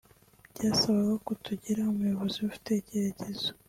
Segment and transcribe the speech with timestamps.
[0.51, 3.49] byasabaga ko tugira umuyobozi ufite icyerekezo